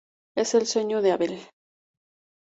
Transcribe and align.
Es 0.35 0.55
el 0.55 0.65
sueño 0.65 1.03
de 1.03 1.11
Abel. 1.11 1.39